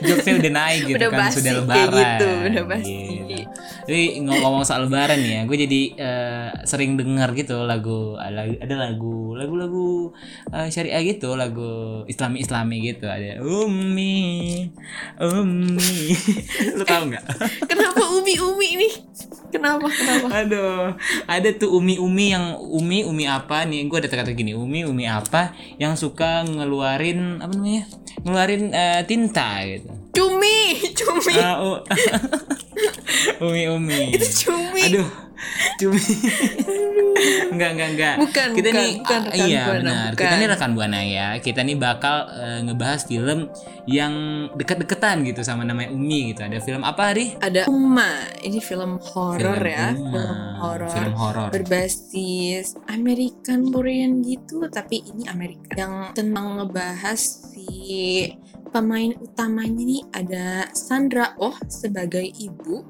Jokesnya 0.03 0.33
udah 0.39 0.53
naik 0.53 0.81
gitu 0.85 0.97
Udah 0.97 1.09
kan 1.09 1.19
basi 1.19 1.35
sudah 1.37 1.53
lebaran. 1.59 1.93
gitu, 1.97 2.29
udah 2.47 2.63
basi. 2.65 2.93
Gitu. 3.27 3.45
Jadi 3.87 4.03
ngomong 4.19 4.67
soal 4.67 4.83
lebaran 4.85 5.19
ya, 5.19 5.47
gue 5.47 5.57
jadi 5.57 5.81
eh, 5.95 6.49
sering 6.63 6.99
dengar 6.99 7.31
gitu 7.31 7.63
lagu 7.63 8.19
ada 8.19 8.75
lagu 8.75 9.31
lagu-lagu 9.31 10.11
eh, 10.51 10.67
syariah 10.67 10.99
gitu, 11.07 11.35
lagu 11.35 12.03
Islami 12.05 12.43
Islami 12.43 12.83
gitu 12.83 13.07
ada 13.07 13.39
Umi 13.63 14.67
Umi, 15.17 15.77
lu 16.75 16.83
tau 16.83 17.03
nggak? 17.07 17.23
Kenapa 17.63 18.01
umi-umi 18.11 18.69
nih? 18.75 18.93
Kenapa? 19.47 19.87
Kenapa? 19.87 20.27
Aduh, 20.43 20.91
ada 21.25 21.49
tuh 21.55 21.71
umi-umi 21.73 22.35
yang 22.35 22.59
umi 22.59 23.07
umi 23.07 23.23
apa 23.23 23.63
nih? 23.63 23.87
Gue 23.87 24.03
ada 24.03 24.11
kata 24.11 24.35
gini, 24.35 24.51
umi 24.51 24.83
umi 24.83 25.07
apa 25.07 25.55
yang 25.79 25.95
suka 25.95 26.43
ngeluarin 26.43 27.39
apa 27.39 27.55
namanya? 27.55 27.87
Ngeluarin 28.21 28.63
eh, 28.69 29.01
tinta 29.07 29.56
gitu. 29.63 29.89
Cumi, 30.13 30.57
cumi, 30.93 31.33
Ah, 31.37 31.57
u- 31.59 31.83
umi 33.45 33.63
umi. 33.67 34.13
itu 34.13 34.45
cumi. 34.45 34.81
Aduh, 34.89 35.09
cumi. 35.77 36.01
enggak 37.49 37.69
enggak 37.73 37.89
enggak. 37.93 38.15
Bukan, 38.19 38.47
kita 38.53 38.69
bukan, 38.69 38.77
nih 38.77 38.91
bukan 38.97 39.17
ah, 39.17 39.25
rekan 39.27 39.47
iya 39.47 39.61
Buana, 39.63 39.77
benar. 39.79 40.09
bukan. 40.09 40.21
Kita 40.23 40.35
nih 40.35 40.47
rekan 40.47 40.71
buana 40.73 40.99
ya. 41.01 41.27
Kita 41.37 41.59
nih 41.61 41.75
bakal 41.75 42.15
eh, 42.29 42.59
ngebahas 42.63 43.01
film 43.03 43.39
yang 43.87 44.13
deket-deketan 44.53 45.23
gitu 45.23 45.41
sama 45.41 45.63
namanya 45.63 45.89
Umi 45.89 46.33
gitu. 46.33 46.43
Ada 46.43 46.59
film 46.59 46.83
apa 46.83 47.13
Ari? 47.13 47.39
Ada 47.39 47.61
Uma, 47.67 48.09
ini 48.41 48.59
film 48.59 48.99
horor 48.99 49.61
ya, 49.63 49.93
Uma. 49.93 50.11
film 50.11 50.37
horor. 50.57 50.89
Film 50.89 51.13
horor. 51.15 51.49
berbasis 51.49 52.75
American 52.87 53.71
Korean 53.71 54.19
gitu 54.21 54.65
tapi 54.67 55.01
ini 55.05 55.25
Amerika 55.27 55.71
yang 55.77 55.93
tentang 56.11 56.57
ngebahas 56.57 57.19
si 57.53 58.27
pemain 58.69 59.15
utamanya 59.17 59.83
nih 59.83 60.03
ada 60.13 60.47
Sandra 60.75 61.35
Oh 61.39 61.55
sebagai 61.67 62.23
ibu 62.23 62.83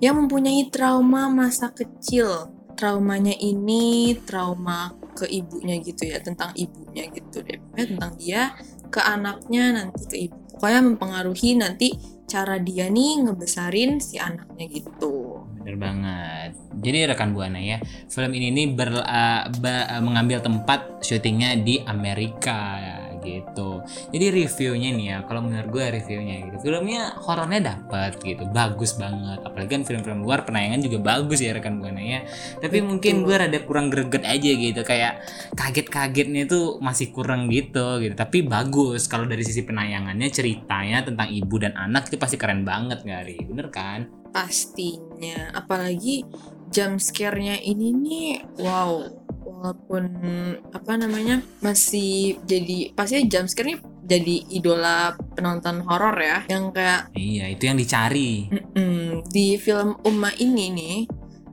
yang 0.00 0.24
mempunyai 0.24 0.68
trauma 0.72 1.28
masa 1.28 1.70
kecil. 1.70 2.50
Traumanya 2.74 3.36
ini 3.36 4.16
trauma 4.24 4.96
ke 5.12 5.28
ibunya 5.28 5.76
gitu 5.84 6.08
ya 6.08 6.16
tentang 6.24 6.56
ibunya 6.56 7.04
gitu 7.12 7.44
deh. 7.44 7.60
Tentang 7.76 8.16
dia 8.16 8.56
ke 8.88 9.00
anaknya 9.04 9.76
nanti 9.76 10.02
ke 10.08 10.16
ibu. 10.28 10.36
Pokoknya 10.56 10.80
mempengaruhi 10.84 11.56
nanti 11.56 11.88
cara 12.30 12.62
dia 12.62 12.86
nih 12.86 13.26
ngebesarin 13.26 13.98
si 13.98 14.16
anaknya 14.16 14.64
gitu. 14.70 15.44
Bener 15.60 15.76
banget. 15.76 16.50
Jadi 16.80 16.98
rekan 17.10 17.36
buana 17.36 17.60
ya, 17.60 17.82
film 18.08 18.32
ini 18.32 18.48
nih 18.54 18.66
uh, 18.78 19.50
uh, 19.50 20.00
mengambil 20.00 20.40
tempat 20.40 21.04
syutingnya 21.04 21.58
di 21.60 21.82
Amerika 21.84 22.78
gitu. 23.22 23.84
Jadi 24.10 24.26
reviewnya 24.32 24.90
nih 24.92 25.06
ya, 25.12 25.16
kalau 25.24 25.44
menurut 25.44 25.68
gue 25.70 25.84
reviewnya 26.00 26.48
gitu, 26.48 26.56
filmnya 26.68 27.14
horornya 27.20 27.60
dapat 27.76 28.18
gitu, 28.20 28.44
bagus 28.50 28.96
banget. 28.96 29.40
Apalagi 29.44 29.70
kan 29.80 29.82
film-film 29.86 30.24
luar 30.24 30.44
penayangan 30.44 30.80
juga 30.84 30.98
bagus 31.00 31.38
ya 31.40 31.56
rekan 31.56 31.78
buana 31.78 32.02
ya. 32.02 32.20
Tapi 32.58 32.80
mungkin 32.80 33.22
gue 33.22 33.34
rada 33.36 33.58
kurang 33.64 33.88
greget 33.88 34.24
aja 34.24 34.50
gitu, 34.50 34.80
kayak 34.82 35.24
kaget-kagetnya 35.54 36.48
tuh 36.50 36.80
masih 36.80 37.12
kurang 37.12 37.46
gitu 37.52 38.00
gitu. 38.02 38.14
Tapi 38.16 38.44
bagus 38.44 39.06
kalau 39.06 39.28
dari 39.28 39.44
sisi 39.46 39.62
penayangannya 39.62 40.28
ceritanya 40.32 41.04
tentang 41.04 41.28
ibu 41.30 41.56
dan 41.60 41.76
anak 41.76 42.08
itu 42.08 42.16
pasti 42.18 42.40
keren 42.40 42.64
banget 42.64 43.04
nggak? 43.04 43.22
Bener 43.46 43.68
kan? 43.68 44.20
pastinya 44.30 45.50
apalagi 45.52 46.22
jump 46.70 46.98
scare-nya 46.98 47.58
ini 47.60 47.92
nih 47.92 48.28
wow. 48.58 49.02
Walaupun 49.40 50.04
apa 50.70 50.96
namanya 50.96 51.42
masih 51.60 52.38
jadi 52.46 52.94
pasti 52.94 53.26
jump 53.26 53.50
scare 53.50 53.74
nih 53.74 53.78
jadi 54.06 54.36
idola 54.50 55.12
penonton 55.34 55.82
horor 55.84 56.16
ya. 56.16 56.38
Yang 56.48 56.64
kayak 56.72 57.00
Iya, 57.12 57.44
itu 57.50 57.62
yang 57.68 57.76
dicari. 57.76 58.48
mm-mm, 58.48 59.26
di 59.28 59.58
film 59.58 59.98
Uma 60.02 60.30
ini 60.34 60.66
nih 60.72 60.98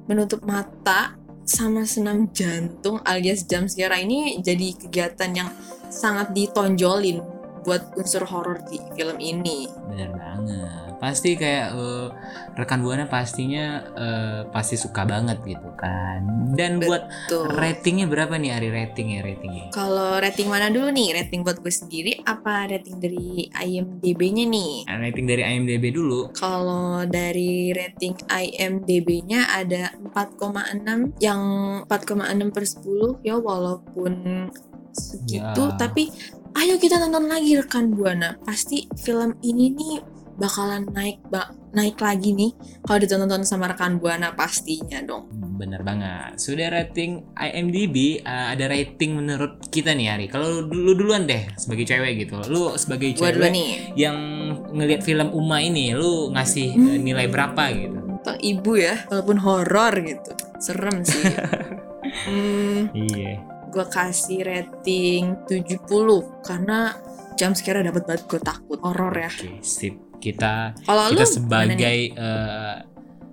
menutup 0.07 0.45
mata 0.47 1.17
sama 1.43 1.83
senam 1.83 2.27
jantung 2.31 2.99
alias 3.03 3.43
jam 3.43 3.67
scare 3.67 3.99
ini 3.99 4.39
jadi 4.39 4.75
kegiatan 4.75 5.31
yang 5.31 5.49
sangat 5.87 6.35
ditonjolin 6.35 7.23
buat 7.67 7.99
unsur 7.99 8.23
horor 8.23 8.63
di 8.71 8.79
film 8.95 9.19
ini. 9.19 9.67
Bener 9.91 10.15
banget. 10.15 10.95
Pasti 11.03 11.35
kayak 11.35 11.75
eh, 11.75 12.07
rekan 12.55 12.79
buana 12.79 13.11
pastinya 13.11 13.83
eh, 13.91 14.41
pasti 14.47 14.79
suka 14.79 15.03
banget 15.03 15.43
gitu 15.43 15.67
kan. 15.75 16.23
Dan 16.55 16.79
buat 16.79 17.11
Tuh. 17.27 17.51
ratingnya 17.51 18.07
berapa 18.07 18.39
nih 18.39 18.55
hari 18.55 18.69
rating 18.71 19.19
ya 19.19 19.27
ratingnya? 19.27 19.67
Kalau 19.75 20.15
rating 20.15 20.47
mana 20.47 20.71
dulu 20.71 20.87
nih? 20.95 21.19
Rating 21.19 21.43
buat 21.43 21.59
gue 21.59 21.73
sendiri 21.75 22.23
apa 22.23 22.71
rating 22.71 23.03
dari 23.03 23.51
IMDb-nya 23.51 24.47
nih? 24.47 24.73
Nah, 24.87 24.97
Rating 25.03 25.27
dari 25.27 25.43
IMDb 25.43 25.91
dulu. 25.91 26.31
Kalau 26.31 27.03
dari 27.03 27.75
rating 27.75 28.15
IMDb-nya 28.31 29.51
ada 29.51 29.91
4,6 29.99 31.19
yang 31.19 31.41
4,6 31.83 32.55
per 32.55 32.63
10 32.63 33.27
ya 33.27 33.35
walaupun 33.35 34.13
segitu 34.91 35.63
Ya. 35.63 35.75
tapi 35.75 36.09
ayo 36.53 36.75
kita 36.75 36.97
tonton 36.97 37.25
lagi 37.25 37.53
rekan 37.53 37.89
Buana 37.89 38.35
pasti 38.41 38.87
film 38.95 39.35
ini 39.39 39.71
nih 39.71 39.95
bakalan 40.33 40.85
naik 40.87 41.17
ba- 41.25 41.49
naik 41.71 41.97
lagi 41.97 42.29
nih 42.31 42.53
kalau 42.81 42.97
ditonton 42.97 43.41
sama 43.41 43.67
rekan 43.67 43.97
Buana 43.97 44.31
pastinya 44.31 45.01
dong 45.01 45.27
Bener 45.57 45.81
banget. 45.81 46.37
Sudah 46.37 46.69
rating 46.69 47.33
IMDb 47.33 48.21
eh, 48.21 48.47
ada 48.47 48.69
rating 48.69 49.17
menurut 49.17 49.57
kita 49.67 49.89
nih 49.91 50.05
Hari. 50.07 50.25
Kalau 50.29 50.61
dulu 50.61 50.93
duluan 50.93 51.25
deh 51.25 51.49
sebagai 51.57 51.81
cewek 51.81 52.13
gitu. 52.21 52.37
Lu 52.45 52.77
sebagai 52.77 53.09
gue 53.09 53.25
dulu 53.27 53.41
cewek 53.41 53.49
nih 53.49 53.67
yang 53.97 54.17
ngelihat 54.69 55.01
film 55.01 55.33
Uma 55.33 55.57
ini, 55.57 55.97
lu 55.97 56.29
ngasih 56.29 56.67
Hmm. 56.71 57.01
nilai 57.01 57.25
berapa 57.25 57.63
gitu? 57.73 57.97
atau 58.17 58.37
ibu 58.37 58.75
ya 58.75 59.07
walaupun 59.07 59.37
horor 59.39 59.93
gitu 59.97 60.31
serem 60.59 60.99
sih 61.01 61.25
hmm, 62.27 62.91
Iya. 62.91 63.33
Gue 63.69 63.85
kasih 63.87 64.41
rating 64.47 65.35
70 65.45 65.85
karena 66.43 66.95
jam 67.37 67.53
scare 67.53 67.85
dapat 67.85 68.03
banget 68.07 68.23
gue 68.25 68.41
takut 68.41 68.79
horor 68.81 69.13
ya 69.13 69.29
Oke, 69.29 69.61
sip. 69.61 69.95
Kita 70.17 70.73
lu 70.89 71.13
kita 71.13 71.21
nih? 71.21 71.29
sebagai 71.29 71.97
eh, 72.09 72.75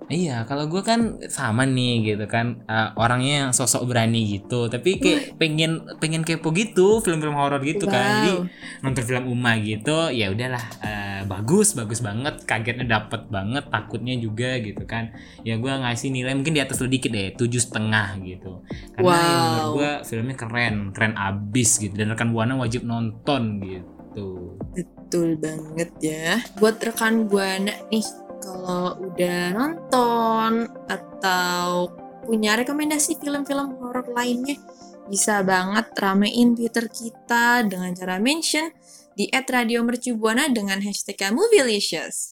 iya 0.05 0.45
kalau 0.45 0.65
gue 0.65 0.79
kan 0.79 1.17
sama 1.25 1.65
nih 1.65 2.13
gitu 2.13 2.25
kan 2.25 2.61
eh, 2.63 2.89
orangnya 2.93 3.47
yang 3.47 3.51
sosok 3.51 3.89
berani 3.89 4.37
gitu 4.37 4.69
tapi 4.69 5.01
kayak 5.01 5.33
pengen 5.35 5.81
pengen 5.97 6.21
kepo 6.21 6.53
gitu 6.53 7.01
film-film 7.01 7.33
horor 7.33 7.57
gitu 7.59 7.85
kan 7.85 8.21
jadi 8.21 8.33
Wow. 8.35 8.45
nonton 8.81 9.03
film 9.03 9.25
Uma 9.27 9.57
gitu 9.57 10.09
ya 10.09 10.29
udahlah 10.29 10.61
eh, 10.79 11.21
bagus 11.25 11.73
bagus 11.73 11.99
banget 11.99 12.45
kagetnya 12.45 12.85
dapet 12.85 13.25
banget 13.27 13.65
takutnya 13.67 14.13
juga 14.13 14.57
gitu 14.57 14.85
kan 14.85 15.09
ya 15.41 15.57
gue 15.57 15.71
ngasih 15.73 16.13
nilai 16.13 16.33
mungkin 16.33 16.53
di 16.53 16.61
atas 16.61 16.77
lu 16.77 16.87
dikit 16.87 17.09
deh 17.09 17.33
tujuh 17.33 17.57
setengah 17.59 18.21
gitu 18.21 18.61
karena 18.93 19.09
ya 19.09 19.35
menurut 19.35 19.65
Wow. 19.65 19.73
gue 19.73 19.91
filmnya 20.03 20.35
keren 20.35 20.75
keren 20.91 21.13
abis 21.15 21.77
gitu 21.77 21.93
dan 21.93 22.13
rekan 22.13 22.29
buana 22.29 22.53
wajib 22.53 22.85
nonton 22.85 23.57
gitu 23.59 24.53
Betul 24.71 25.35
banget 25.35 25.91
ya. 25.99 26.39
Buat 26.55 26.79
rekan 26.81 27.27
Buana 27.27 27.71
nih, 27.87 28.03
kalau 28.45 28.93
udah 29.01 29.41
nonton 29.57 30.69
atau 30.85 31.89
punya 32.29 32.53
rekomendasi 32.53 33.17
film-film 33.17 33.81
horor 33.81 34.05
lainnya, 34.13 34.61
bisa 35.09 35.41
banget 35.41 35.89
ramein 35.97 36.53
Twitter 36.53 36.85
kita 36.85 37.65
dengan 37.65 37.97
cara 37.97 38.21
mention 38.21 38.69
di 39.17 39.25
@radiomercubuana 39.33 40.53
dengan 40.53 40.77
hashtag 40.85 41.33
Movielicious. 41.33 42.29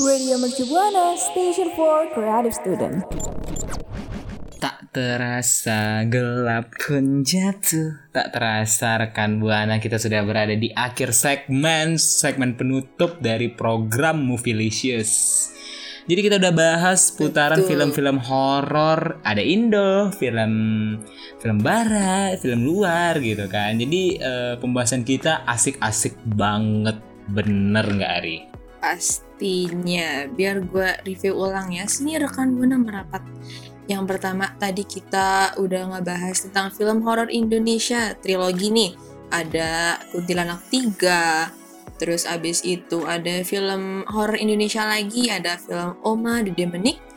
Radio 0.00 0.40
Mercu 0.40 0.64
Buana, 0.66 1.14
Station 1.14 1.70
for 1.76 2.08
Creative 2.16 2.56
Student. 2.56 3.43
Tak 4.64 4.96
terasa 4.96 6.08
gelap 6.08 6.72
pun 6.80 7.20
jatuh. 7.20 8.08
Tak 8.16 8.32
terasa 8.32 8.96
rekan 8.96 9.36
Buana 9.36 9.76
kita 9.76 10.00
sudah 10.00 10.24
berada 10.24 10.56
di 10.56 10.72
akhir 10.72 11.12
segmen 11.12 12.00
Segmen 12.00 12.56
penutup 12.56 13.20
dari 13.20 13.52
program 13.52 14.24
Movielicious. 14.24 15.12
Jadi 16.08 16.16
kita 16.16 16.40
udah 16.40 16.52
bahas 16.56 17.12
putaran 17.12 17.60
film-film 17.60 18.16
horor. 18.24 19.20
Ada 19.20 19.44
Indo, 19.44 20.08
film 20.16 20.52
film 21.44 21.58
barat, 21.60 22.40
film 22.40 22.64
luar 22.64 23.20
gitu 23.20 23.44
kan. 23.52 23.76
Jadi 23.76 24.16
eh, 24.16 24.56
pembahasan 24.56 25.04
kita 25.04 25.44
asik-asik 25.44 26.16
banget. 26.24 26.96
Bener 27.28 27.84
nggak 27.84 28.12
Ari? 28.16 28.36
Pastinya, 28.80 30.24
biar 30.32 30.64
gue 30.64 30.88
review 31.04 31.36
ulang 31.36 31.68
ya. 31.68 31.84
Sini 31.84 32.16
rekan 32.16 32.56
Buana 32.56 32.80
merapat. 32.80 33.20
Yang 33.84 34.16
pertama 34.16 34.52
tadi 34.56 34.82
kita 34.84 35.60
udah 35.60 35.96
ngebahas 35.96 36.48
tentang 36.48 36.72
film 36.72 37.04
horor 37.04 37.28
Indonesia 37.28 38.16
trilogi 38.16 38.72
nih. 38.72 38.92
Ada 39.28 39.98
Kuntilanak 40.14 40.62
3, 40.70 41.98
terus 41.98 42.24
abis 42.24 42.62
itu 42.64 43.04
ada 43.04 43.42
film 43.42 44.06
horor 44.08 44.38
Indonesia 44.38 44.86
lagi, 44.86 45.28
ada 45.28 45.58
film 45.58 45.98
Oma 46.06 46.40
The 46.46 46.52
Demonic, 46.54 47.13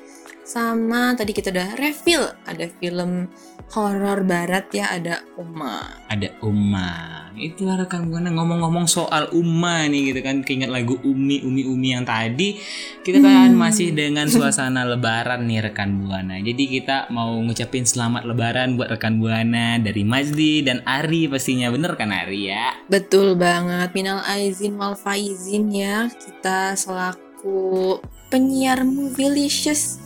sama 0.48 1.12
tadi 1.12 1.36
kita 1.36 1.52
udah 1.52 1.76
reveal 1.76 2.24
ada 2.48 2.72
film 2.80 3.28
horor 3.76 4.24
barat 4.24 4.72
ya 4.72 4.88
ada 4.96 5.20
Oma. 5.36 6.08
ada 6.08 6.32
Uma 6.40 7.28
itulah 7.36 7.76
rekan 7.76 8.08
buana 8.08 8.32
ngomong-ngomong 8.32 8.88
soal 8.88 9.28
Uma 9.36 9.92
nih 9.92 10.16
gitu 10.16 10.24
kan 10.24 10.48
keinget 10.48 10.72
lagu 10.72 10.96
Umi 11.04 11.44
Umi 11.44 11.68
Umi 11.68 11.92
yang 11.92 12.08
tadi 12.08 12.56
kita 13.04 13.20
kan 13.20 13.52
Hmm. 13.52 13.60
masih 13.60 13.92
dengan 13.92 14.32
suasana 14.32 14.88
Lebaran 14.88 15.44
nih 15.44 15.68
rekan 15.68 16.00
buana 16.00 16.40
jadi 16.40 16.64
kita 16.64 17.12
mau 17.12 17.36
ngucapin 17.44 17.84
selamat 17.84 18.24
Lebaran 18.24 18.80
buat 18.80 18.88
rekan 18.88 19.20
buana 19.20 19.84
dari 19.84 20.08
Majdi 20.08 20.64
dan 20.64 20.80
Ari 20.88 21.28
pastinya 21.28 21.68
bener 21.68 22.00
kan 22.00 22.08
Ari 22.08 22.48
ya 22.48 22.72
Betul 22.88 23.36
banget, 23.36 23.92
minal 23.92 24.24
aizin 24.24 24.80
wal 24.80 24.96
faizin 24.96 25.68
ya. 25.70 26.08
Kita 26.08 26.72
selaku 26.72 28.00
penyiar 28.32 28.88
Movielicious 28.88 30.00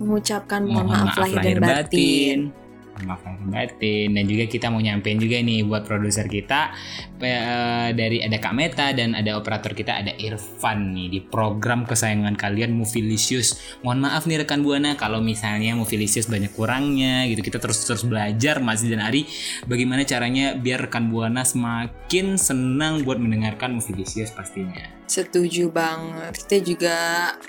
mengucapkan 0.00 0.62
mohon, 0.66 0.86
maaf, 0.90 1.16
lahir, 1.20 1.38
dan 1.40 1.58
batin. 1.62 2.38
Mohon 2.50 2.63
maaf 3.02 3.26
lahir 3.26 3.42
dan 3.42 3.50
batin 3.50 4.08
dan 4.14 4.24
juga 4.30 4.44
kita 4.46 4.66
mau 4.70 4.78
nyampein 4.78 5.18
juga 5.18 5.42
nih 5.42 5.66
buat 5.66 5.82
produser 5.82 6.30
kita 6.30 6.70
eh, 7.18 7.88
dari 7.90 8.22
ada 8.22 8.38
Kak 8.38 8.54
Meta 8.54 8.94
dan 8.94 9.18
ada 9.18 9.34
operator 9.34 9.74
kita 9.74 9.98
ada 9.98 10.14
Irfan 10.14 10.94
nih 10.94 11.08
di 11.10 11.20
program 11.24 11.82
kesayangan 11.82 12.38
kalian 12.38 12.78
Movielicious. 12.78 13.80
Mohon 13.82 14.10
maaf 14.10 14.30
nih 14.30 14.46
rekan 14.46 14.62
Buana 14.62 14.94
kalau 14.94 15.18
misalnya 15.18 15.74
Movielicious 15.74 16.30
banyak 16.30 16.54
kurangnya 16.54 17.26
gitu. 17.26 17.42
Kita 17.42 17.58
terus 17.58 17.82
terus 17.82 18.06
belajar 18.06 18.62
Mas 18.62 18.86
dan 18.86 19.02
Ari 19.02 19.26
bagaimana 19.66 20.06
caranya 20.06 20.54
biar 20.54 20.86
rekan 20.86 21.10
Buana 21.10 21.42
semakin 21.42 22.38
senang 22.38 23.02
buat 23.02 23.18
mendengarkan 23.18 23.74
Movielicious 23.74 24.30
pastinya. 24.30 24.84
Setuju 25.04 25.68
banget. 25.68 26.32
Kita 26.46 26.56
juga 26.64 26.96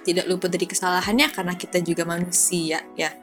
tidak 0.04 0.26
luput 0.28 0.52
dari 0.52 0.68
kesalahannya 0.68 1.28
karena 1.32 1.54
kita 1.56 1.80
juga 1.80 2.04
manusia 2.04 2.84
ya. 3.00 3.14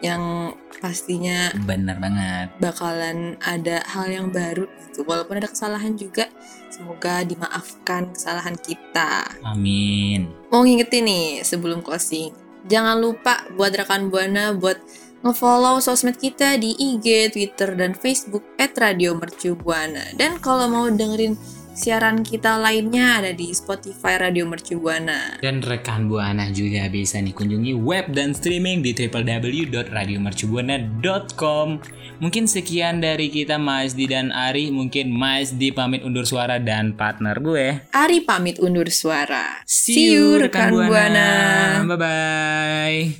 Yang 0.00 0.56
pastinya 0.80 1.52
Bener 1.68 2.00
banget. 2.00 2.56
bakalan 2.56 3.36
ada 3.44 3.84
hal 3.84 4.08
yang 4.08 4.32
baru 4.32 4.64
gitu. 4.88 5.04
Walaupun 5.04 5.36
ada 5.36 5.48
kesalahan 5.52 5.92
juga, 5.92 6.24
semoga 6.72 7.20
dimaafkan 7.20 8.08
kesalahan 8.16 8.56
kita. 8.56 9.28
Amin. 9.44 10.32
mau 10.48 10.64
ngingetin 10.64 11.04
nih 11.04 11.28
sebelum 11.44 11.84
closing. 11.84 12.32
Jangan 12.64 12.96
lupa 12.96 13.44
buat 13.56 13.72
rekan 13.76 14.08
Buana 14.08 14.56
buat 14.56 14.80
nge-follow 15.20 15.84
sosmed 15.84 16.16
kita 16.16 16.56
di 16.56 16.72
IG, 16.72 17.36
Twitter, 17.36 17.76
dan 17.76 17.92
Facebook 17.92 18.44
@radiomercubuana. 18.56 20.16
Dan 20.16 20.40
kalau 20.40 20.64
mau 20.68 20.88
dengerin 20.88 21.36
siaran 21.74 22.22
kita 22.26 22.58
lainnya 22.58 23.18
ada 23.22 23.32
di 23.34 23.54
Spotify 23.54 24.16
Radio 24.18 24.46
Mercubuana. 24.46 25.38
Dan 25.40 25.62
rekan 25.62 26.08
Buana 26.10 26.50
juga 26.50 26.88
bisa 26.90 27.20
nih 27.22 27.32
kunjungi 27.34 27.74
web 27.78 28.12
dan 28.12 28.34
streaming 28.34 28.82
di 28.82 28.94
www.radiomercubuana.com. 28.94 31.68
Mungkin 32.20 32.44
sekian 32.44 33.00
dari 33.00 33.32
kita 33.32 33.56
Mas 33.56 33.96
Di 33.96 34.04
dan 34.04 34.28
Ari. 34.28 34.68
Mungkin 34.68 35.08
Mas 35.08 35.56
Di 35.56 35.72
pamit 35.72 36.04
undur 36.04 36.28
suara 36.28 36.60
dan 36.60 36.92
partner 36.92 37.40
gue. 37.40 37.80
Ari 37.96 38.28
pamit 38.28 38.60
undur 38.60 38.92
suara. 38.92 39.64
See 39.64 40.12
you 40.12 40.36
rekan 40.36 40.76
Buana. 40.76 41.80
Bye 41.88 41.96
bye. 41.96 43.16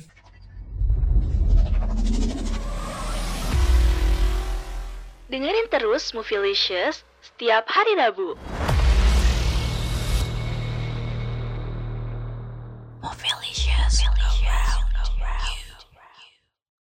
Dengerin 5.31 5.71
terus 5.71 6.11
Movielicious 6.11 7.07
setiap 7.41 7.65
hari 7.73 7.97
Rabu. 7.97 8.37